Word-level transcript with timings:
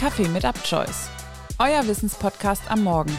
Kaffee 0.00 0.28
mit 0.28 0.44
UpChoice, 0.44 1.10
euer 1.58 1.86
Wissenspodcast 1.86 2.62
am 2.70 2.84
Morgen. 2.84 3.14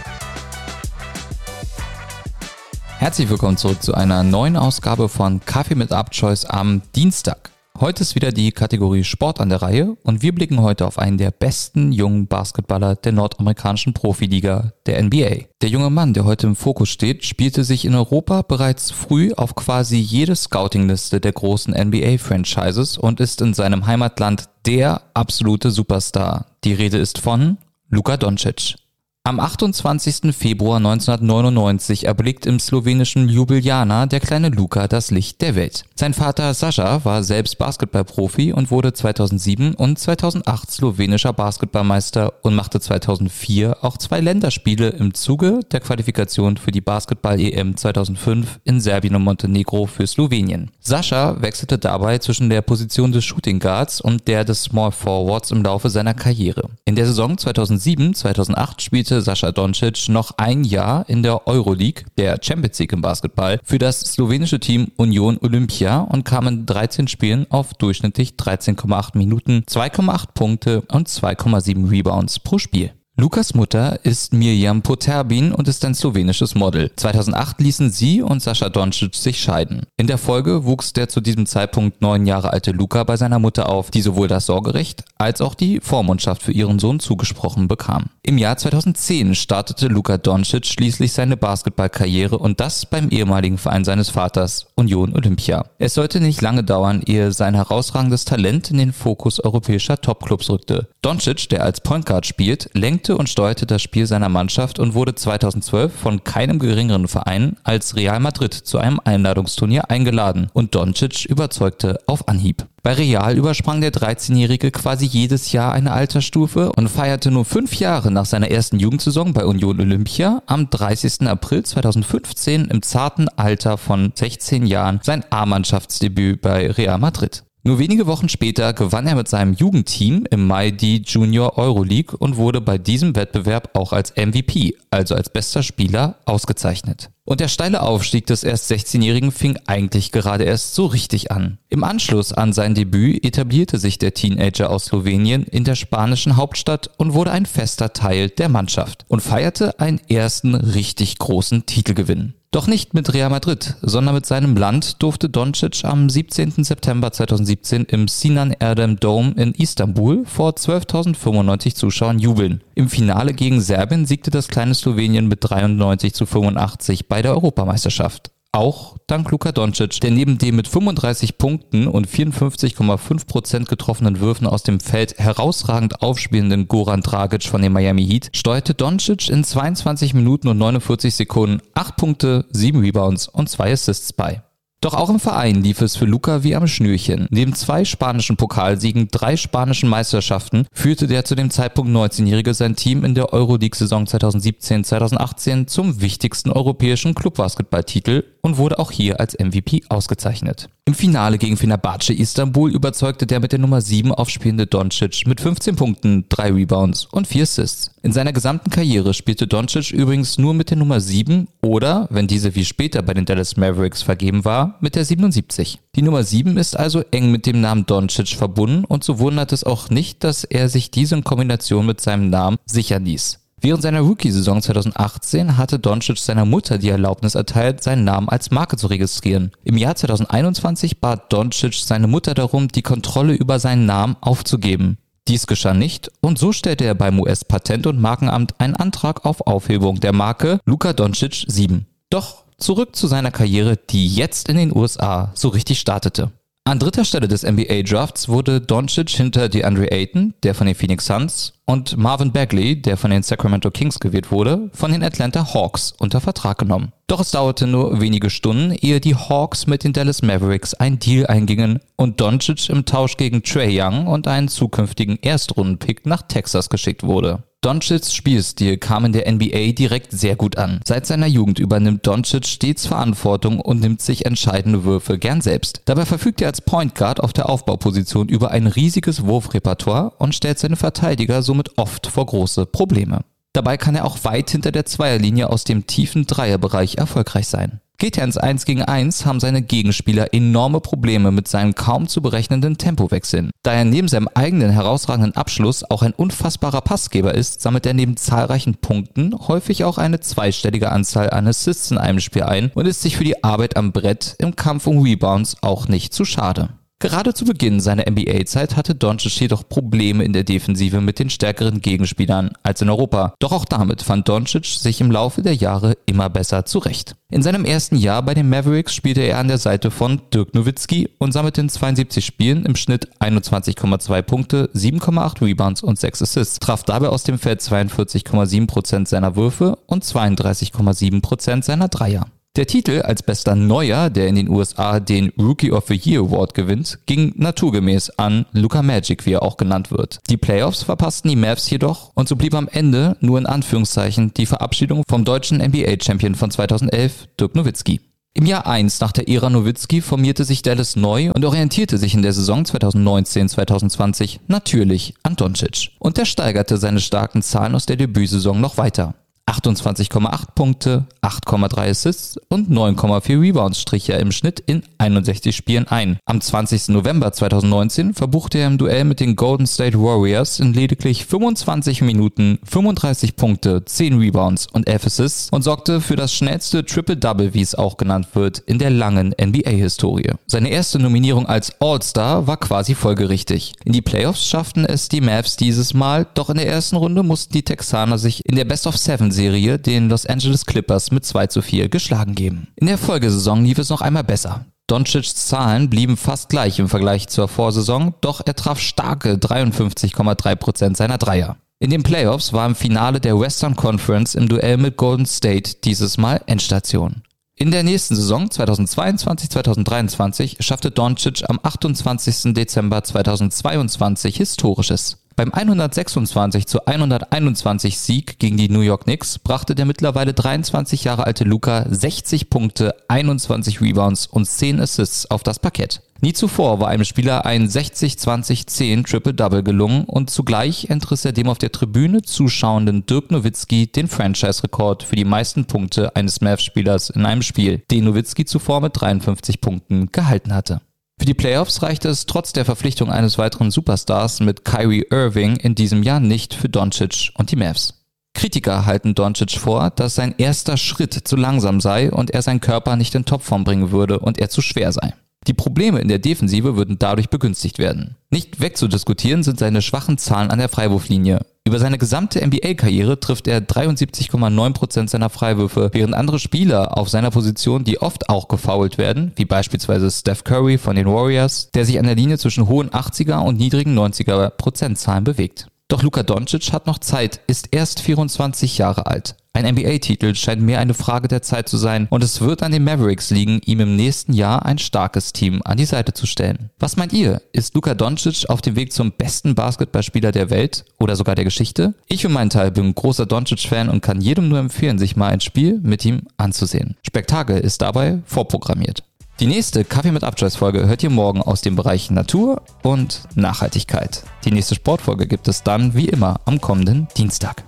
Herzlich 2.98 3.30
willkommen 3.30 3.56
zurück 3.56 3.84
zu 3.84 3.94
einer 3.94 4.24
neuen 4.24 4.58
Ausgabe 4.58 5.08
von 5.08 5.46
Kaffee 5.46 5.76
mit 5.76 5.92
UpChoice 5.92 6.46
am 6.46 6.82
Dienstag. 6.96 7.52
Heute 7.82 8.04
ist 8.04 8.14
wieder 8.14 8.32
die 8.32 8.52
Kategorie 8.52 9.04
Sport 9.04 9.42
an 9.42 9.50
der 9.50 9.64
Reihe 9.64 9.98
und 10.04 10.22
wir 10.22 10.36
blicken 10.36 10.62
heute 10.62 10.86
auf 10.86 11.00
einen 11.00 11.18
der 11.18 11.32
besten 11.32 11.92
jungen 11.92 12.28
Basketballer 12.28 12.94
der 12.94 13.12
nordamerikanischen 13.12 13.94
Profiliga, 13.94 14.74
der 14.86 15.02
NBA. 15.02 15.46
Der 15.64 15.70
junge 15.70 15.90
Mann, 15.90 16.14
der 16.14 16.24
heute 16.26 16.46
im 16.46 16.56
Fokus 16.56 16.90
steht, 16.90 17.26
spielte 17.26 17.64
sich 17.64 17.84
in 17.86 17.96
Europa 17.96 18.44
bereits 18.44 18.92
früh 18.92 19.34
auf 19.34 19.56
quasi 19.56 19.98
jede 19.98 20.36
Scoutingliste 20.36 21.20
der 21.20 21.32
großen 21.32 21.74
NBA-Franchises 21.74 23.00
und 23.00 23.20
ist 23.20 23.42
in 23.42 23.56
seinem 23.56 23.88
Heimatland 23.88 24.48
der 24.68 25.02
absolute 25.16 25.72
Superstar. 25.72 26.46
Die 26.64 26.74
Rede 26.74 27.00
ist 27.00 27.18
von 27.18 27.58
Luka 27.90 28.16
Doncic. 28.16 28.76
Am 29.24 29.40
28. 29.40 30.36
Februar 30.36 30.78
1999 30.78 32.08
erblickt 32.08 32.48
im 32.48 32.60
slowenischen 32.60 33.30
Ljubljana 33.30 34.08
der 34.08 34.20
kleine 34.20 34.50
Luka 34.50 34.88
das 34.88 35.12
Licht 35.12 35.42
der 35.42 35.54
Welt. 35.54 35.84
Sein 35.94 36.16
Vater 36.16 36.56
Sascha 36.56 37.06
war 37.06 37.22
selbst 37.22 37.60
Basketballprofi 37.60 38.52
und 38.52 38.72
wurde 38.72 38.94
2007 38.94 39.76
und 39.76 40.00
2008 40.00 40.72
slowenischer 40.72 41.34
Basketballmeister 41.34 42.34
und 42.42 42.56
machte 42.56 42.80
2004 42.80 43.84
auch 43.84 44.00
zwei 44.00 44.22
Länderspiele 44.22 44.90
im 44.90 45.14
Zuge 45.14 45.60
der 45.72 45.82
Qualifikation 45.82 46.58
für 46.58 46.72
die 46.72 46.82
Basketball-EM 46.82 47.78
2005 47.78 48.60
in 48.64 48.82
Serbien 48.82 49.14
und 49.14 49.24
Montenegro 49.24 49.86
für 49.86 50.08
Slowenien. 50.08 50.72
Sascha 50.80 51.40
wechselte 51.40 51.78
dabei 51.78 52.18
zwischen 52.18 52.50
der 52.50 52.64
Position 52.64 53.12
des 53.12 53.24
Shooting 53.24 53.60
Guards 53.60 54.02
und 54.02 54.28
der 54.28 54.46
des 54.46 54.64
Small 54.64 54.92
Forwards 54.92 55.52
im 55.52 55.62
Laufe 55.62 55.92
seiner 55.92 56.16
Karriere. 56.16 56.70
In 56.86 56.96
der 56.96 57.06
Saison 57.06 57.36
2007-2008 57.36 58.82
spielte 58.82 59.11
spielte 59.12 59.26
Sascha 59.26 59.52
Doncic 59.52 60.08
noch 60.08 60.32
ein 60.38 60.64
Jahr 60.64 61.04
in 61.10 61.22
der 61.22 61.46
Euroleague, 61.46 62.06
der 62.18 62.40
Champions 62.42 62.80
League 62.80 62.94
im 62.94 63.02
Basketball, 63.02 63.60
für 63.62 63.78
das 63.78 64.00
slowenische 64.00 64.58
Team 64.58 64.88
Union 64.96 65.38
Olympia 65.42 66.00
und 66.00 66.24
kam 66.24 66.48
in 66.48 66.66
13 66.66 67.10
Spielen 67.10 67.46
auf 67.50 67.74
durchschnittlich 67.74 68.36
13,8 68.38 69.18
Minuten, 69.18 69.66
2,8 69.68 70.28
Punkte 70.34 70.82
und 70.88 71.10
2,7 71.10 71.92
Rebounds 71.92 72.40
pro 72.40 72.58
Spiel. 72.58 72.92
Lukas 73.22 73.54
Mutter 73.54 74.04
ist 74.04 74.34
Mirjam 74.34 74.82
Poterbin 74.82 75.52
und 75.52 75.68
ist 75.68 75.86
ein 75.86 75.94
slowenisches 75.94 76.56
Model. 76.56 76.92
2008 76.96 77.62
ließen 77.62 77.92
sie 77.92 78.24
und 78.24 78.42
Sascha 78.42 78.68
Doncic 78.68 79.14
sich 79.14 79.40
scheiden. 79.40 79.84
In 79.96 80.08
der 80.08 80.18
Folge 80.18 80.66
wuchs 80.66 80.92
der 80.92 81.08
zu 81.08 81.22
diesem 81.22 81.46
Zeitpunkt 81.46 82.02
neun 82.02 82.26
Jahre 82.26 82.52
alte 82.52 82.72
Luca 82.72 83.04
bei 83.04 83.18
seiner 83.18 83.38
Mutter 83.38 83.70
auf, 83.70 83.92
die 83.92 84.02
sowohl 84.02 84.28
das 84.28 84.48
Sorgerecht 84.48 85.04
als 85.20 85.40
auch 85.40 85.54
die 85.54 85.82
Vormundschaft 85.82 86.42
für 86.42 86.52
ihren 86.52 86.80
Sohn 86.80 87.00
zugesprochen 87.00 87.68
bekam. 87.68 88.06
Im 88.24 88.40
Jahr 88.40 88.58
2010 88.58 89.36
startete 89.36 89.88
Luka 89.88 90.18
Doncic 90.18 90.66
schließlich 90.66 91.14
seine 91.14 91.38
Basketballkarriere 91.38 92.40
und 92.40 92.60
das 92.60 92.88
beim 92.88 93.10
ehemaligen 93.10 93.60
Verein 93.60 93.86
seines 93.86 94.10
Vaters, 94.10 94.66
Union 94.74 95.14
Olympia. 95.16 95.66
Es 95.78 95.94
sollte 95.94 96.22
nicht 96.22 96.42
lange 96.42 96.64
dauern, 96.64 97.04
ehe 97.06 97.32
sein 97.34 97.54
herausragendes 97.54 98.26
Talent 98.26 98.72
in 98.72 98.80
den 98.80 98.94
Fokus 98.94 99.40
europäischer 99.40 100.02
Topclubs 100.02 100.50
rückte. 100.50 100.88
Doncic, 101.04 101.50
der 101.50 101.64
als 101.64 101.82
Point 101.82 102.08
Guard 102.08 102.26
spielt, 102.26 102.72
lenkte 102.74 103.11
lenkte 103.12 103.18
und 103.18 103.30
steuerte 103.30 103.66
das 103.66 103.82
Spiel 103.82 104.06
seiner 104.06 104.30
Mannschaft 104.30 104.80
und 104.80 104.94
wurde 104.94 105.16
2012 105.16 105.94
von 105.94 106.24
keinem 106.24 106.60
geringeren 106.60 107.08
Verein 107.08 107.58
als 107.64 107.96
Real 107.96 108.20
Madrid 108.20 108.54
zu 108.54 108.78
einem 108.78 109.00
Einladungsturnier 109.04 109.90
eingeladen 109.90 110.50
und 110.54 110.76
Doncic 110.76 111.26
überzeugte 111.26 112.00
auf 112.08 112.28
Anhieb. 112.28 112.66
Bei 112.84 112.94
Real 112.94 113.38
übersprang 113.38 113.82
der 113.82 113.92
13-Jährige 113.92 114.72
quasi 114.72 115.06
jedes 115.06 115.52
Jahr 115.52 115.74
eine 115.74 115.92
Altersstufe 115.92 116.72
und 116.72 116.90
feierte 116.90 117.32
nur 117.32 117.46
fünf 117.46 117.76
Jahre 117.76 118.12
nach 118.12 118.26
seiner 118.26 118.50
ersten 118.50 118.80
Jugendsaison 118.80 119.34
bei 119.34 119.46
Union 119.46 119.80
Olympia 119.80 120.42
am 120.48 120.70
30. 120.70 121.28
April 121.28 121.64
2015 121.64 122.66
im 122.66 122.82
zarten 122.82 123.28
Alter 123.36 123.78
von 123.78 124.14
16 124.16 124.66
Jahren 124.66 125.00
sein 125.04 125.24
A-Mannschaftsdebüt 125.30 126.42
bei 126.42 126.72
Real 126.72 126.98
Madrid. 126.98 127.44
Nur 127.64 127.78
wenige 127.78 128.08
Wochen 128.08 128.28
später 128.28 128.74
gewann 128.74 129.06
er 129.06 129.14
mit 129.14 129.28
seinem 129.28 129.54
Jugendteam 129.54 130.26
im 130.32 130.48
Mai 130.48 130.72
die 130.72 131.04
Junior 131.04 131.60
Euroleague 131.60 132.18
und 132.18 132.38
wurde 132.38 132.60
bei 132.60 132.80
diesem 132.80 133.16
Wettbewerb 133.16 133.78
auch 133.78 133.94
als 133.94 134.16
MVP, 134.16 134.76
also 134.90 135.14
als 135.14 135.30
bester 135.30 135.62
Spieler, 135.62 136.18
ausgezeichnet. 136.26 137.12
Und 137.32 137.40
der 137.40 137.48
steile 137.48 137.82
Aufstieg 137.82 138.26
des 138.26 138.44
erst 138.44 138.70
16-Jährigen 138.70 139.32
fing 139.32 139.58
eigentlich 139.66 140.12
gerade 140.12 140.44
erst 140.44 140.76
so 140.76 140.86
richtig 140.86 141.32
an. 141.32 141.60
Im 141.70 141.86
Anschluss 141.86 142.34
an 142.34 142.52
sein 142.52 142.76
Debüt 142.76 143.24
etablierte 143.24 143.78
sich 143.78 143.98
der 143.98 144.14
Teenager 144.14 144.70
aus 144.70 144.88
Slowenien 144.88 145.44
in 145.44 145.64
der 145.64 145.76
spanischen 145.76 146.36
Hauptstadt 146.36 146.90
und 146.98 147.14
wurde 147.14 147.32
ein 147.32 147.46
fester 147.46 147.94
Teil 147.94 148.28
der 148.28 148.50
Mannschaft 148.50 149.06
und 149.08 149.22
feierte 149.22 149.80
einen 149.80 150.02
ersten 150.10 150.56
richtig 150.56 151.20
großen 151.20 151.66
Titelgewinn. 151.66 152.34
Doch 152.54 152.68
nicht 152.68 152.94
mit 152.94 153.14
Real 153.14 153.30
Madrid, 153.30 153.76
sondern 153.82 154.14
mit 154.14 154.26
seinem 154.26 154.58
Land 154.58 155.02
durfte 155.02 155.30
Doncic 155.30 155.86
am 155.86 156.10
17. 156.10 156.66
September 156.66 157.10
2017 157.10 157.86
im 157.86 158.10
Sinan 158.10 158.52
Erdem 158.52 159.00
Dome 159.00 159.32
in 159.38 159.54
Istanbul 159.54 160.26
vor 160.26 160.52
12.095 160.52 161.76
Zuschauern 161.76 162.20
jubeln. 162.20 162.62
Im 162.76 162.90
Finale 162.90 163.34
gegen 163.34 163.62
Serbien 163.62 164.06
siegte 164.06 164.32
das 164.32 164.50
kleine 164.50 164.76
Slowenien 164.76 165.30
mit 165.30 165.40
93 165.42 166.14
zu 166.14 166.26
85 166.26 167.08
bei 167.08 167.21
der 167.22 167.34
Europameisterschaft. 167.34 168.32
Auch 168.54 168.98
dank 169.08 169.32
Luka 169.32 169.54
Doncic, 169.54 170.02
der 170.02 170.12
neben 170.12 170.38
dem 170.38 170.58
mit 170.58 170.68
35 170.68 171.38
Punkten 171.38 171.88
und 171.88 172.06
54,5 172.06 173.26
Prozent 173.26 173.70
getroffenen 173.70 174.20
Würfen 174.20 174.46
aus 174.46 174.64
dem 174.64 174.82
Feld 174.82 175.18
herausragend 175.18 176.02
aufspielenden 176.02 176.68
Goran 176.68 177.00
Dragic 177.00 177.46
von 177.46 177.62
den 177.62 177.72
Miami 177.72 178.06
Heat, 178.06 178.30
steuerte 178.34 178.74
Doncic 178.74 179.30
in 179.30 179.46
22 179.46 180.14
Minuten 180.14 180.50
und 180.50 180.58
49 180.58 181.16
Sekunden 181.16 181.62
8 181.76 181.96
Punkte, 181.96 182.46
7 182.52 182.82
Rebounds 182.82 183.30
und 183.30 183.48
2 183.48 183.72
Assists 183.72 184.12
bei. 184.12 184.44
Doch 184.82 184.96
auch 184.96 185.12
im 185.12 185.20
Verein 185.20 185.62
lief 185.62 185.80
es 185.82 185.96
für 185.96 186.06
Luca 186.06 186.42
wie 186.42 186.56
am 186.56 186.66
Schnürchen. 186.66 187.28
Neben 187.30 187.54
zwei 187.54 187.86
spanischen 187.86 188.36
Pokalsiegen, 188.36 189.10
drei 189.12 189.38
spanischen 189.38 189.88
Meisterschaften 189.88 190.66
führte 190.74 191.06
der 191.06 191.24
zu 191.24 191.36
dem 191.36 191.52
Zeitpunkt 191.52 191.92
19-Jährige 191.92 192.56
sein 192.56 192.76
Team 192.76 193.06
in 193.06 193.14
der 193.14 193.32
Euroleague-Saison 193.32 194.06
2017-2018 194.06 195.68
zum 195.68 196.02
wichtigsten 196.02 196.52
europäischen 196.52 197.14
Clubbasketballtitel 197.14 198.24
und 198.42 198.58
wurde 198.58 198.80
auch 198.80 198.90
hier 198.90 199.20
als 199.20 199.38
MVP 199.38 199.84
ausgezeichnet. 199.88 200.68
Im 200.86 200.96
Finale 200.96 201.38
gegen 201.38 201.58
Fenerbahce 201.58 202.12
Istanbul 202.12 202.74
überzeugte 202.74 203.28
der 203.28 203.40
mit 203.40 203.52
der 203.52 203.60
Nummer 203.60 203.82
7 203.82 204.12
aufspielende 204.12 204.66
Doncic 204.66 205.28
mit 205.28 205.40
15 205.40 205.76
Punkten, 205.76 206.26
3 206.28 206.54
Rebounds 206.54 207.06
und 207.06 207.28
4 207.28 207.44
Assists. 207.44 207.92
In 208.02 208.12
seiner 208.12 208.34
gesamten 208.34 208.72
Karriere 208.72 209.14
spielte 209.14 209.46
Doncic 209.46 209.92
übrigens 209.92 210.40
nur 210.40 210.56
mit 210.56 210.72
der 210.72 210.78
Nummer 210.78 211.00
7 211.00 211.48
oder, 211.62 212.08
wenn 212.10 212.26
diese 212.26 212.56
wie 212.56 212.66
später 212.66 213.04
bei 213.04 213.14
den 213.14 213.26
Dallas 213.26 213.58
Mavericks 213.58 214.02
vergeben 214.02 214.44
war, 214.44 214.80
mit 214.82 214.96
der 214.96 215.06
77. 215.06 215.80
Die 215.96 216.02
Nummer 216.02 216.24
7 216.24 216.58
ist 216.58 216.76
also 216.76 217.04
eng 217.12 217.30
mit 217.30 217.46
dem 217.46 217.62
Namen 217.62 217.86
Doncic 217.86 218.30
verbunden 218.30 218.84
und 218.84 219.04
so 219.04 219.20
wundert 219.20 219.54
es 219.54 219.64
auch 219.64 219.92
nicht, 219.92 220.24
dass 220.24 220.46
er 220.46 220.68
sich 220.68 220.90
diese 220.90 221.14
in 221.14 221.24
Kombination 221.24 221.86
mit 221.86 222.02
seinem 222.02 222.32
Namen 222.32 222.58
sichern 222.66 223.06
ließ. 223.06 223.41
Während 223.64 223.84
seiner 223.84 224.02
Rookie-Saison 224.02 224.60
2018 224.60 225.56
hatte 225.56 225.78
Doncic 225.78 226.18
seiner 226.18 226.46
Mutter 226.46 226.80
die 226.80 226.90
Erlaubnis 226.90 227.36
erteilt, 227.36 227.84
seinen 227.84 228.04
Namen 228.04 228.28
als 228.28 228.50
Marke 228.50 228.76
zu 228.76 228.88
registrieren. 228.88 229.52
Im 229.64 229.78
Jahr 229.78 229.96
2021 229.96 231.00
bat 231.00 231.32
Doncic 231.32 231.76
seine 231.76 232.08
Mutter 232.08 232.34
darum, 232.34 232.70
die 232.70 232.82
Kontrolle 232.82 233.34
über 233.34 233.60
seinen 233.60 233.86
Namen 233.86 234.18
aufzugeben. 234.20 234.98
Dies 235.28 235.46
geschah 235.46 235.76
nicht 235.76 236.12
und 236.22 236.40
so 236.40 236.54
stellte 236.54 236.86
er 236.86 236.96
beim 236.96 237.20
US-Patent- 237.20 237.86
und 237.86 238.02
Markenamt 238.02 238.60
einen 238.60 238.76
Antrag 238.76 239.28
auf 239.28 239.46
Aufhebung 239.46 240.00
der 240.00 240.14
Marke 240.14 240.60
Luka 240.66 240.94
Doncic 240.94 241.46
7. 241.48 241.86
Doch 242.10 242.46
zurück 242.58 242.96
zu 242.96 243.06
seiner 243.06 243.30
Karriere, 243.30 243.78
die 243.78 244.08
jetzt 244.08 244.50
in 244.50 244.58
den 244.58 244.76
USA 244.76 245.32
so 245.36 245.50
richtig 245.50 245.80
startete. 245.80 246.32
An 246.64 246.78
dritter 246.78 247.06
Stelle 247.06 247.28
des 247.28 247.42
NBA 247.42 247.82
Drafts 247.82 248.30
wurde 248.30 248.62
Doncic 248.62 249.10
hinter 249.10 249.50
DeAndre 249.50 249.92
Ayton, 249.92 250.36
der 250.44 250.54
von 250.54 250.68
den 250.68 250.76
Phoenix 250.76 251.08
Suns, 251.08 251.54
und 251.66 251.98
Marvin 251.98 252.32
Bagley, 252.32 252.80
der 252.80 252.98
von 252.98 253.10
den 253.10 253.24
Sacramento 253.24 253.72
Kings 253.72 254.00
gewählt 254.00 254.32
wurde, 254.32 254.70
von 254.72 254.92
den 254.92 255.02
Atlanta 255.02 255.56
Hawks 255.56 255.96
unter 255.98 256.22
Vertrag 256.22 256.60
genommen. 256.60 256.94
Doch 257.08 257.20
es 257.20 257.32
dauerte 257.32 257.66
nur 257.66 258.00
wenige 258.00 258.30
Stunden, 258.30 258.74
ehe 258.74 259.02
die 259.02 259.16
Hawks 259.16 259.66
mit 259.66 259.84
den 259.84 259.92
Dallas 259.92 260.22
Mavericks 260.22 260.76
ein 260.76 261.00
Deal 261.00 261.26
eingingen 261.26 261.80
und 261.96 262.22
Doncic 262.22 262.70
im 262.70 262.86
Tausch 262.86 263.18
gegen 263.18 263.42
Trey 263.42 263.82
Young 263.82 264.06
und 264.06 264.28
einen 264.28 264.48
zukünftigen 264.48 265.18
Erstrundenpick 265.20 266.06
nach 266.06 266.22
Texas 266.22 266.70
geschickt 266.70 267.02
wurde. 267.02 267.44
Doncic's 267.64 268.12
Spielstil 268.12 268.78
kam 268.78 269.06
in 269.06 269.14
der 269.14 269.32
NBA 269.32 269.74
direkt 269.74 270.12
sehr 270.12 270.36
gut 270.36 270.58
an. 270.58 270.80
Seit 270.84 271.06
seiner 271.06 271.28
Jugend 271.28 271.60
übernimmt 271.60 272.08
Doncic 272.08 272.48
stets 272.48 272.88
Verantwortung 272.88 273.60
und 273.60 273.80
nimmt 273.80 274.02
sich 274.02 274.26
entscheidende 274.26 274.84
Würfe 274.84 275.20
gern 275.20 275.42
selbst. 275.42 275.84
Dabei 275.86 276.06
verfügt 276.06 276.42
er 276.42 276.48
als 276.48 276.62
Point 276.62 276.96
Guard 276.96 277.20
auf 277.20 277.34
der 277.34 277.50
Aufbauposition 277.50 278.30
über 278.30 278.50
ein 278.50 278.66
riesiges 278.66 279.28
Wurfrepertoire 279.28 280.14
und 280.18 280.34
stellt 280.34 280.58
seine 280.58 280.76
Verteidiger 280.76 281.44
somit 281.44 281.78
oft 281.78 282.08
vor 282.08 282.26
große 282.26 282.66
Probleme. 282.66 283.20
Dabei 283.54 283.78
kann 283.78 283.94
er 283.94 284.06
auch 284.06 284.24
weit 284.24 284.50
hinter 284.50 284.72
der 284.72 284.88
Zweierlinie 284.88 285.52
aus 285.52 285.64
dem 285.64 285.86
tiefen 285.86 286.26
Dreierbereich 286.26 286.96
erfolgreich 286.96 287.48
sein. 287.48 287.80
Geht 288.02 288.18
er 288.18 288.24
ins 288.24 288.38
1 288.38 288.66
gegen 288.66 288.82
1, 288.82 289.28
haben 289.28 289.40
seine 289.40 289.62
Gegenspieler 289.62 290.34
enorme 290.34 290.82
Probleme 290.82 291.30
mit 291.30 291.48
seinen 291.48 291.76
kaum 291.76 292.08
zu 292.08 292.24
berechnenden 292.24 292.80
Tempowechseln. 292.80 293.52
Da 293.62 293.74
er 293.74 293.86
neben 293.86 294.08
seinem 294.08 294.28
eigenen 294.34 294.72
herausragenden 294.72 295.36
Abschluss 295.36 295.84
auch 295.84 296.02
ein 296.02 296.12
unfassbarer 296.12 296.82
Passgeber 296.82 297.36
ist, 297.36 297.62
sammelt 297.62 297.86
er 297.86 297.94
neben 297.94 298.18
zahlreichen 298.18 298.74
Punkten 298.74 299.36
häufig 299.48 299.84
auch 299.84 300.00
eine 300.00 300.20
zweistellige 300.20 300.92
Anzahl 300.92 301.30
an 301.30 301.46
Assists 301.46 301.92
in 301.92 302.00
einem 302.00 302.20
Spiel 302.20 302.42
ein 302.42 302.72
und 302.74 302.88
ist 302.88 303.04
sich 303.04 303.18
für 303.18 303.24
die 303.24 303.44
Arbeit 303.44 303.78
am 303.78 303.92
Brett 303.92 304.34
im 304.40 304.56
Kampf 304.56 304.88
um 304.88 305.04
Rebounds 305.04 305.58
auch 305.62 305.88
nicht 305.88 306.12
zu 306.12 306.26
schade. 306.26 306.70
Gerade 307.02 307.34
zu 307.34 307.46
Beginn 307.46 307.80
seiner 307.80 308.08
NBA-Zeit 308.08 308.78
hatte 308.78 308.94
Doncic 308.94 309.40
jedoch 309.40 309.68
Probleme 309.68 310.24
in 310.24 310.34
der 310.34 310.44
Defensive 310.44 311.02
mit 311.02 311.18
den 311.18 311.32
stärkeren 311.32 311.82
Gegenspielern 311.82 312.52
als 312.62 312.84
in 312.84 312.92
Europa. 312.92 313.34
Doch 313.40 313.52
auch 313.52 313.66
damit 313.66 314.04
fand 314.04 314.30
Doncic 314.30 314.66
sich 314.66 315.02
im 315.02 315.10
Laufe 315.10 315.42
der 315.42 315.56
Jahre 315.56 315.98
immer 316.06 316.30
besser 316.30 316.64
zurecht. 316.66 317.16
In 317.32 317.42
seinem 317.42 317.66
ersten 317.66 317.96
Jahr 317.96 318.22
bei 318.22 318.36
den 318.36 318.50
Mavericks 318.50 318.94
spielte 318.94 319.22
er 319.22 319.40
an 319.40 319.48
der 319.48 319.58
Seite 319.58 319.90
von 319.90 320.22
Dirk 320.32 320.54
Nowitzki 320.54 321.10
und 321.18 321.32
sammelte 321.32 321.62
in 321.62 321.70
72 321.70 322.24
Spielen 322.24 322.68
im 322.68 322.76
Schnitt 322.76 323.10
21,2 323.20 324.22
Punkte, 324.22 324.70
7,8 324.76 325.42
Rebounds 325.42 325.82
und 325.82 325.98
6 325.98 326.22
Assists, 326.22 326.60
traf 326.60 326.84
dabei 326.84 327.10
aus 327.10 327.24
dem 327.24 327.40
Feld 327.40 327.62
42,7% 327.62 329.08
seiner 329.08 329.36
Würfe 329.36 329.80
und 329.88 330.06
32,7% 330.06 331.64
seiner 331.64 331.88
Dreier. 331.88 332.28
Der 332.58 332.68
Titel 332.68 333.02
als 333.04 333.24
bester 333.24 333.56
Neuer, 333.56 334.10
der 334.10 334.28
in 334.28 334.36
den 334.36 334.50
USA 334.50 335.00
den 335.00 335.32
Rookie 335.40 335.72
of 335.72 335.88
the 335.88 335.96
Year 335.96 336.20
Award 336.20 336.54
gewinnt, 336.54 337.00
ging 337.06 337.32
naturgemäß 337.38 338.10
an 338.18 338.46
Luca 338.52 338.82
Magic, 338.82 339.26
wie 339.26 339.32
er 339.32 339.42
auch 339.42 339.56
genannt 339.56 339.90
wird. 339.90 340.20
Die 340.30 340.36
Playoffs 340.36 340.84
verpassten 340.84 341.30
die 341.30 341.38
Mavs 341.38 341.70
jedoch 341.70 342.12
und 342.14 342.28
so 342.28 342.36
blieb 342.36 342.54
am 342.54 342.68
Ende 342.68 343.16
nur 343.22 343.40
in 343.40 343.46
Anführungszeichen 343.46 344.34
die 344.34 344.46
Verabschiedung 344.46 345.04
vom 345.08 345.24
deutschen 345.24 345.60
NBA-Champion 345.60 346.36
von 346.36 346.52
2011, 346.52 347.30
Dirk 347.40 347.56
Nowitzki. 347.56 348.02
Im 348.34 348.46
Jahr 348.46 348.68
1 348.68 349.00
nach 349.00 349.14
der 349.14 349.30
Ära 349.30 349.50
Nowitzki 349.50 350.02
formierte 350.02 350.44
sich 350.44 350.62
Dallas 350.62 350.98
neu 350.98 351.32
und 351.32 351.46
orientierte 351.46 351.98
sich 351.98 352.16
in 352.16 352.22
der 352.22 352.34
Saison 352.34 352.64
2019-2020 352.64 354.40
natürlich 354.48 355.14
an 355.24 355.38
Doncic. 355.38 355.92
Und 356.00 356.18
er 356.18 356.26
steigerte 356.26 356.76
seine 356.76 357.00
starken 357.00 357.44
Zahlen 357.44 357.76
aus 357.76 357.86
der 357.86 357.96
Debütsaison 357.96 358.60
noch 358.60 358.76
weiter. 358.76 359.16
28,8 359.52 360.54
Punkte, 360.56 361.06
8,3 361.22 361.90
Assists 361.90 362.40
und 362.50 362.72
9,4 362.72 363.40
Rebounds 363.40 363.80
strich 363.80 364.10
er 364.10 364.20
im 364.20 364.32
Schnitt 364.32 364.60
in 364.60 364.82
61 364.98 365.56
Spielen 365.56 365.88
ein. 365.88 366.18
Am 366.26 366.42
20. 366.42 366.90
November 366.90 367.32
2019 367.32 368.16
verbuchte 368.16 368.58
er 368.58 368.68
im 368.68 368.80
Duell 368.80 369.04
mit 369.04 369.20
den 369.20 369.36
Golden 369.36 369.68
State 369.68 370.00
Warriors 370.00 370.60
in 370.60 370.74
lediglich 370.74 371.28
25 371.28 372.02
Minuten 372.02 372.58
35 372.64 373.36
Punkte, 373.36 373.86
10 373.86 374.18
Rebounds 374.18 374.68
und 374.74 374.90
11 374.90 375.06
Assists 375.06 375.50
und 375.52 375.62
sorgte 375.62 376.02
für 376.02 376.16
das 376.16 376.34
schnellste 376.34 376.84
Triple-Double, 376.84 377.54
wie 377.54 377.62
es 377.62 377.76
auch 377.76 377.98
genannt 377.98 378.30
wird, 378.34 378.58
in 378.58 378.80
der 378.80 378.90
langen 378.90 379.36
NBA-Historie. 379.40 380.32
Seine 380.48 380.70
erste 380.70 380.98
Nominierung 380.98 381.46
als 381.46 381.80
All-Star 381.80 382.48
war 382.48 382.58
quasi 382.58 382.96
folgerichtig. 382.96 383.74
In 383.86 383.94
die 383.94 384.02
Playoffs 384.02 384.48
schafften 384.48 384.86
es 384.86 385.08
die 385.08 385.22
Mavs 385.22 385.56
dieses 385.56 385.94
Mal, 385.94 386.26
doch 386.34 386.50
in 386.50 386.58
der 386.58 386.68
ersten 386.68 386.96
Runde 386.96 387.22
mussten 387.22 387.54
die 387.54 387.64
Texaner 387.64 388.18
sich 388.18 388.44
in 388.46 388.56
der 388.56 388.66
Best 388.66 388.88
of 388.88 388.98
Seven 388.98 389.32
Serie 389.32 389.78
den 389.78 390.10
Los 390.10 390.26
Angeles 390.26 390.66
Clippers 390.66 391.11
mit 391.12 391.26
2 391.26 391.48
zu 391.48 391.62
4 391.62 391.90
geschlagen 391.90 392.36
geben. 392.36 392.68
In 392.76 392.88
der 392.88 392.98
Folgesaison 392.98 393.64
lief 393.64 393.78
es 393.78 393.90
noch 393.90 394.02
einmal 394.02 394.24
besser. 394.24 394.66
Doncic's 394.88 395.48
Zahlen 395.48 395.90
blieben 395.90 396.18
fast 396.18 396.50
gleich 396.50 396.80
im 396.80 396.90
Vergleich 396.90 397.30
zur 397.30 397.48
Vorsaison, 397.48 398.14
doch 398.22 398.42
er 398.46 398.56
traf 398.56 398.80
starke 398.80 399.36
53,3% 399.36 400.98
seiner 400.98 401.18
Dreier. 401.18 401.58
In 401.80 401.90
den 401.90 402.04
Playoffs 402.04 402.54
war 402.54 402.68
im 402.68 402.76
Finale 402.76 403.20
der 403.20 403.40
Western 403.40 403.76
Conference 403.76 404.36
im 404.36 404.50
Duell 404.50 404.78
mit 404.78 404.98
Golden 404.98 405.26
State 405.26 405.78
dieses 405.84 406.18
Mal 406.18 406.42
Endstation. 406.46 407.24
In 407.56 407.72
der 407.72 407.84
nächsten 407.84 408.16
Saison 408.16 408.50
2022-2023 408.50 410.62
schaffte 410.62 410.92
Doncic 410.92 411.44
am 411.48 411.60
28. 411.62 412.54
Dezember 412.54 413.04
2022 413.04 414.38
Historisches. 414.38 415.21
Beim 415.36 415.54
126 415.54 416.68
zu 416.68 416.86
121 416.86 417.98
Sieg 417.98 418.38
gegen 418.38 418.58
die 418.58 418.70
New 418.70 418.82
York 418.82 419.06
Knicks 419.06 419.40
brachte 419.40 419.76
der 419.76 419.86
mittlerweile 419.86 420.34
23 420.34 421.06
Jahre 421.06 421.26
alte 421.26 421.46
Luca 421.46 421.86
60 421.90 422.50
Punkte, 422.50 422.96
21 423.08 423.82
Rebounds 423.82 424.28
und 424.28 424.46
10 424.46 424.82
Assists 424.82 425.32
auf 425.32 425.44
das 425.44 425.60
Parkett. 425.60 426.02
Nie 426.24 426.34
zuvor 426.34 426.80
war 426.80 426.90
einem 426.90 427.04
Spieler 427.04 427.46
ein 427.46 427.68
60-20-10 427.68 429.08
Triple-Double 429.10 429.64
gelungen 429.64 430.04
und 430.04 430.30
zugleich 430.30 430.88
entriss 430.90 431.26
er 431.26 431.32
dem 431.32 431.50
auf 431.50 431.58
der 431.58 431.72
Tribüne 431.72 432.22
zuschauenden 432.22 433.08
Dirk 433.08 433.32
Nowitzki 433.32 433.88
den 433.88 434.08
Franchise-Rekord 434.08 435.02
für 435.02 435.16
die 435.16 435.26
meisten 435.26 435.66
Punkte 435.66 436.16
eines 436.16 436.42
Mavs-Spielers 436.42 437.10
in 437.10 437.26
einem 437.26 437.42
Spiel, 437.42 437.80
den 437.90 438.04
Nowitzki 438.04 438.46
zuvor 438.46 438.82
mit 438.82 439.02
53 439.02 439.62
Punkten 439.62 440.12
gehalten 440.12 440.54
hatte. 440.54 440.82
Für 441.22 441.26
die 441.26 441.36
Playoffs 441.36 441.84
reichte 441.84 442.10
es 442.10 442.26
trotz 442.26 442.52
der 442.52 442.66
Verpflichtung 442.66 443.12
eines 443.12 443.38
weiteren 443.38 443.70
Superstars 443.70 444.40
mit 444.40 444.66
Kyrie 444.66 445.06
Irving 445.12 445.56
in 445.58 445.76
diesem 445.76 446.02
Jahr 446.02 446.20
nicht 446.20 446.56
für 446.56 446.68
Doncic 446.68 447.30
und 447.36 447.52
die 447.52 447.56
Mavs. 447.56 447.94
Kritiker 448.34 448.88
halten 448.88 449.14
Doncic 449.14 449.52
vor, 449.52 449.92
dass 449.92 450.16
sein 450.16 450.34
erster 450.40 450.78
Schritt 450.78 451.14
zu 451.14 451.36
langsam 451.36 451.80
sei 451.80 452.12
und 452.12 452.32
er 452.32 452.42
seinen 452.42 452.60
Körper 452.60 452.96
nicht 452.96 453.14
in 453.14 453.26
Topform 453.26 453.64
bringen 453.64 453.92
würde 453.92 454.18
und 454.18 454.40
er 454.40 454.50
zu 454.50 454.64
schwer 454.64 454.92
sei. 454.92 455.14
Die 455.46 455.54
Probleme 455.54 456.00
in 456.00 456.08
der 456.08 456.18
Defensive 456.18 456.76
würden 456.76 456.98
dadurch 456.98 457.30
begünstigt 457.30 457.78
werden. 457.78 458.16
Nicht 458.32 458.60
wegzudiskutieren 458.60 459.44
sind 459.44 459.60
seine 459.60 459.84
schwachen 459.84 460.18
Zahlen 460.18 460.50
an 460.50 460.58
der 460.58 460.70
Freiwurflinie. 460.70 461.46
Über 461.64 461.78
seine 461.78 462.00
gesamte 462.00 462.46
NBA-Karriere 462.46 463.20
trifft 463.20 463.48
er 463.48 463.62
73,9% 463.62 465.08
seiner 465.08 465.30
Freiwürfe, 465.30 465.92
während 465.94 466.16
andere 466.16 466.40
Spieler 466.40 466.98
auf 466.98 467.08
seiner 467.08 467.30
Position, 467.30 467.84
die 467.84 468.02
oft 468.02 468.30
auch 468.30 468.48
gefoult 468.48 468.98
werden, 468.98 469.32
wie 469.36 469.46
beispielsweise 469.46 470.10
Steph 470.10 470.44
Curry 470.44 470.80
von 470.80 470.96
den 470.96 471.06
Warriors, 471.06 471.70
der 471.72 471.86
sich 471.86 472.00
an 472.00 472.06
der 472.06 472.16
Linie 472.16 472.40
zwischen 472.40 472.68
hohen 472.68 472.90
80er 472.90 473.38
und 473.46 473.60
niedrigen 473.60 473.98
90er 473.98 474.50
Prozentzahlen 474.50 475.24
bewegt. 475.24 475.68
Doch 475.88 476.02
Luka 476.02 476.24
Doncic 476.24 476.74
hat 476.74 476.88
noch 476.88 476.98
Zeit, 476.98 477.42
ist 477.46 477.68
erst 477.72 478.00
24 478.00 478.80
Jahre 478.80 479.06
alt. 479.06 479.36
Ein 479.54 479.76
NBA-Titel 479.76 480.34
scheint 480.34 480.62
mehr 480.62 480.80
eine 480.80 480.94
Frage 480.94 481.28
der 481.28 481.42
Zeit 481.42 481.68
zu 481.68 481.76
sein 481.76 482.08
und 482.10 482.24
es 482.24 482.40
wird 482.40 482.64
an 482.64 482.72
den 482.72 482.86
Mavericks 482.86 483.32
liegen, 483.32 483.60
ihm 483.66 483.82
im 483.82 483.98
nächsten 483.98 484.32
Jahr 484.32 484.66
ein 484.66 484.78
starkes 484.78 485.34
Team 485.34 485.62
an 485.66 485.78
die 485.78 485.86
Seite 485.86 486.14
zu 486.14 486.26
stellen. 486.26 486.70
Was 486.80 486.96
meint 486.96 487.12
ihr? 487.12 487.42
Ist 487.52 487.76
Luka 487.76 487.94
Doncic 487.94 488.50
auf 488.50 488.62
dem 488.62 488.78
Weg 488.78 488.94
zum 488.94 489.12
besten 489.12 489.54
Basketballspieler 489.54 490.32
der 490.32 490.50
Welt 490.50 490.86
oder 491.00 491.18
sogar 491.18 491.36
der 491.36 491.44
Geschichte? 491.44 491.94
Ich 492.08 492.22
für 492.22 492.30
meinen 492.30 492.50
Teil 492.50 492.72
bin 492.72 492.96
großer 492.96 493.26
Doncic-Fan 493.26 493.90
und 493.90 494.02
kann 494.02 494.22
jedem 494.22 494.48
nur 494.48 494.60
empfehlen, 494.60 494.98
sich 494.98 495.18
mal 495.18 495.32
ein 495.32 495.42
Spiel 495.42 495.80
mit 495.84 496.06
ihm 496.06 496.22
anzusehen. 496.38 496.96
Spektakel 497.06 497.60
ist 497.60 497.82
dabei 497.82 498.20
vorprogrammiert. 498.26 499.04
Die 499.42 499.48
nächste 499.48 499.84
Kaffee 499.84 500.12
mit 500.12 500.24
Abchoice 500.24 500.56
Folge 500.56 500.88
hört 500.88 501.04
ihr 501.04 501.10
morgen 501.10 501.42
aus 501.42 501.62
dem 501.62 501.76
Bereich 501.76 502.10
Natur 502.10 502.62
und 502.84 503.24
Nachhaltigkeit. 503.36 504.24
Die 504.46 504.52
nächste 504.52 504.76
Sportfolge 504.76 505.28
gibt 505.28 505.48
es 505.48 505.64
dann 505.64 505.94
wie 505.94 506.06
immer 506.06 506.40
am 506.46 506.62
kommenden 506.62 507.08
Dienstag. 507.18 507.64